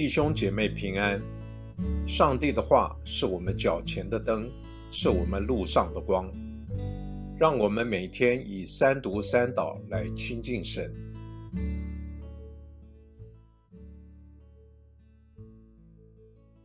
[0.00, 1.20] 弟兄姐妹平安。
[2.08, 4.50] 上帝的话是我们脚前的灯，
[4.90, 6.26] 是我们路上的光。
[7.38, 10.90] 让我们每天以三读三祷来亲近神。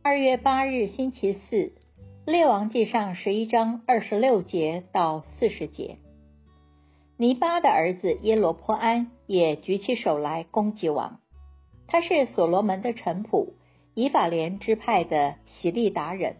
[0.00, 1.56] 二月八日星期四，
[2.24, 5.98] 《列王记上》十一章二十六节到四十节。
[7.18, 11.20] 尼巴的儿子耶罗坡安也举起手来攻击王。
[11.88, 13.54] 他是所罗门的臣仆，
[13.94, 16.36] 以法莲支派的喜利达人。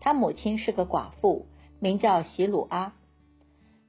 [0.00, 1.46] 他母亲是个寡妇，
[1.78, 2.94] 名叫喜鲁阿。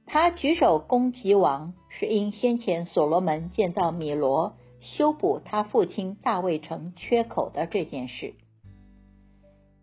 [0.06, 8.34] 他举手攻击王，是因先前所罗门建造米罗，修补他父亲大卫城缺口的这件事。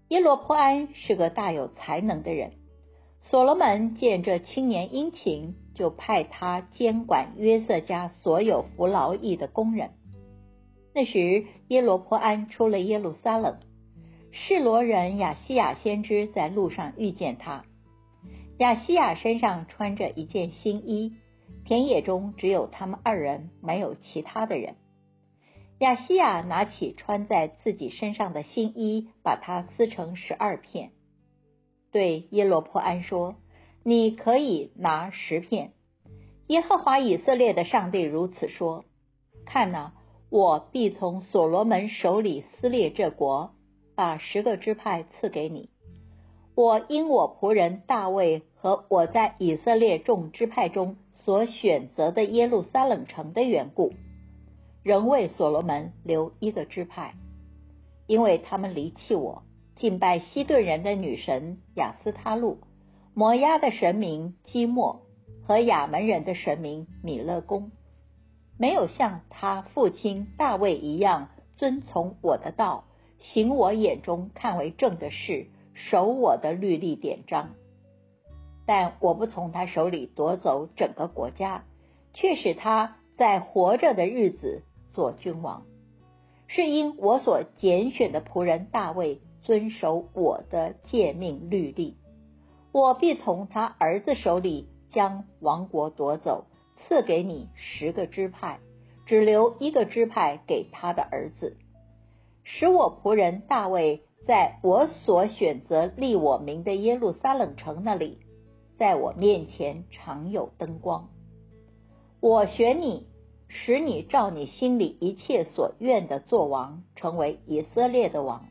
[0.09, 2.51] 耶罗坡安是个大有才能的人。
[3.21, 9.91] 所罗门见这青年殷勤，就派他监管约瑟家所有服劳役的工人。
[10.93, 13.59] 那时，耶罗坡安出了耶路撒冷，
[14.31, 17.63] 示罗人亚西亚先知在路上遇见他。
[18.57, 21.13] 亚西亚身上穿着一件新衣，
[21.65, 24.75] 田野中只有他们二人，没有其他的人。
[25.79, 30.91] 亚西亚拿起穿在自己身上的新衣，把它撕成十二片，
[31.93, 33.37] 对耶罗坡安说
[33.85, 35.71] ：“你可以拿十片。
[36.47, 38.83] 耶和华以色列的上帝如此说：
[39.45, 39.93] 看哪。”
[40.31, 43.51] 我必从所罗门手里撕裂这国，
[43.95, 45.69] 把十个支派赐给你。
[46.55, 53.91] 我因我仆人大卫和我在以色列众支派中所选择的耶路撒冷城的缘故，
[54.83, 57.15] 仍为所罗门留一个支派，
[58.07, 59.43] 因为他们离弃我，
[59.75, 62.59] 敬拜西顿人的女神雅斯他路、
[63.13, 65.01] 摩押的神明基莫
[65.45, 67.71] 和亚门人的神明米勒公。
[68.61, 72.83] 没有像他父亲大卫一样遵从我的道，
[73.17, 77.55] 行我眼中看为正的事，守我的律例典章。
[78.67, 81.63] 但我不从他手里夺走整个国家，
[82.13, 85.63] 却使他在活着的日子做君王，
[86.45, 91.97] 是因我所拣选的仆人大卫遵守我的诫命律例。
[92.71, 96.45] 我必从他儿子手里将王国夺走。
[96.91, 98.59] 赐给你十个支派，
[99.05, 101.55] 只留一个支派给他的儿子，
[102.43, 108.17] 使我仆人大卫在我所选择立我名的耶路撒冷城那里，
[108.77, 111.07] 在我面前常有灯光。
[112.19, 113.07] 我选你，
[113.47, 118.47] 使你照你心里一切所愿的做王，成为以色列的王。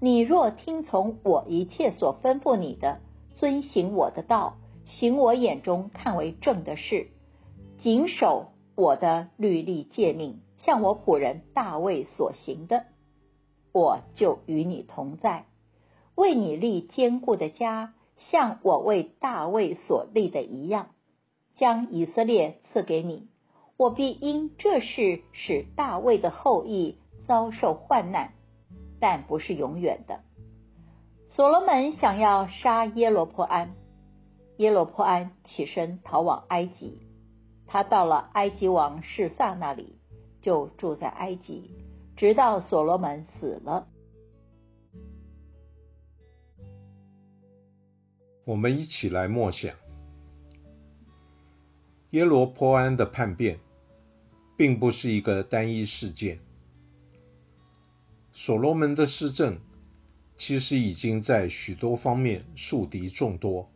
[0.00, 3.00] 你若听从我一切所吩咐你的，
[3.34, 7.08] 遵行我的道，行我眼中看为正的事。
[7.80, 12.86] 谨守我的律例诫命，像我仆人大卫所行的，
[13.72, 15.46] 我就与你同在，
[16.16, 20.88] 为你立坚固的家，像我为大卫所立的一样，
[21.54, 23.28] 将以色列赐给你。
[23.76, 28.32] 我必因这事使大卫的后裔遭受患难，
[28.98, 30.20] 但不是永远的。
[31.28, 33.76] 所罗门想要杀耶罗坡安，
[34.56, 36.98] 耶罗坡安起身逃往埃及。
[37.70, 39.94] 他到了埃及王示萨那里，
[40.40, 41.70] 就住在埃及，
[42.16, 43.86] 直到所罗门死了。
[48.44, 49.74] 我们一起来默想
[52.12, 53.60] 耶罗坡安的叛变，
[54.56, 56.38] 并不是一个单一事件。
[58.32, 59.60] 所罗门的施政
[60.38, 63.68] 其实已经在许多方面树敌众多。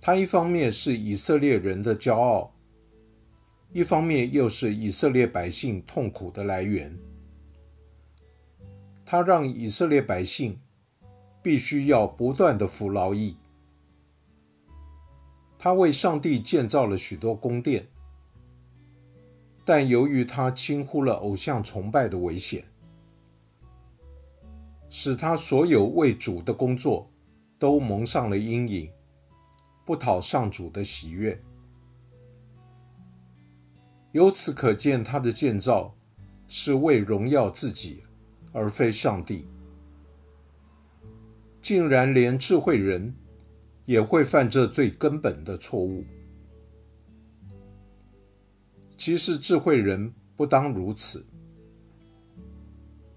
[0.00, 2.54] 他一方面是以色列人的骄傲，
[3.72, 6.96] 一方面又是以色列百姓痛苦的来源。
[9.04, 10.60] 他让以色列百姓
[11.42, 13.36] 必须要不断的服劳役。
[15.58, 17.88] 他为上帝建造了许多宫殿，
[19.64, 22.64] 但由于他轻忽了偶像崇拜的危险，
[24.88, 27.10] 使他所有为主的工作
[27.58, 28.90] 都蒙上了阴影。
[29.88, 31.42] 不讨上主的喜悦，
[34.12, 35.96] 由此可见，他的建造
[36.46, 38.02] 是为荣耀自己，
[38.52, 39.48] 而非上帝。
[41.62, 43.14] 竟然连智慧人
[43.86, 46.04] 也会犯这最根本的错误。
[48.98, 51.24] 其实智慧人不当如此。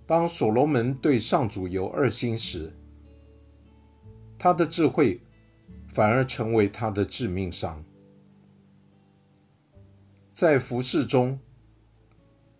[0.05, 2.71] 当所罗门对上主有二心时，
[4.39, 5.19] 他的智慧。
[5.93, 7.83] 反而成为他的致命伤。
[10.31, 11.39] 在服饰中，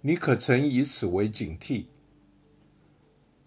[0.01, 1.86] 你可曾以此为警惕？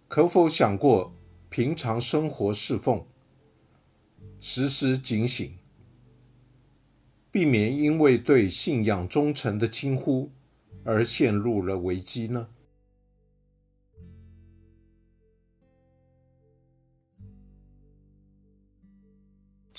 [0.09, 1.15] 可否想过
[1.51, 3.05] 平常生活侍奉，
[4.41, 5.59] 时时警醒，
[7.31, 10.31] 避免因为对信仰忠诚的轻忽
[10.85, 12.49] 而陷入了危机呢？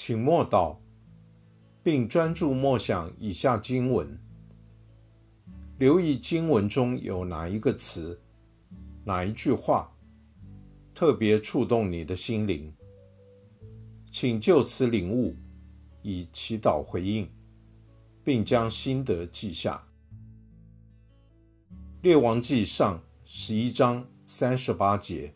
[0.07, 0.77] 请默祷，
[1.81, 4.19] 并专注默想以下经文，
[5.79, 8.21] 留意经文中有哪一个词、
[9.03, 9.91] 哪一句话
[10.93, 12.71] 特别触动你的心灵，
[14.11, 15.35] 请就此领悟，
[16.03, 17.27] 以祈祷回应，
[18.23, 19.87] 并将心得记下。
[22.03, 25.33] 列王记上十一章三十八节。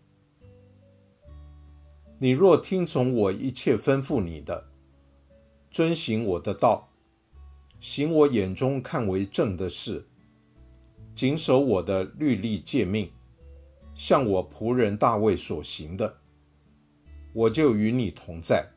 [2.22, 4.68] 你若听从我一切吩咐你的，
[5.72, 6.90] 遵行我的道，
[7.80, 10.06] 行我眼中看为正的事，
[11.16, 13.10] 谨守我的律例诫命，
[13.96, 16.18] 像我仆人大卫所行的，
[17.32, 18.68] 我就与你同在，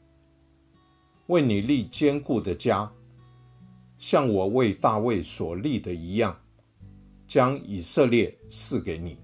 [1.27, 2.93] 为你立坚固的家，
[3.99, 6.41] 像我为大卫所立的一样，
[7.27, 9.19] 将以色列赐给你。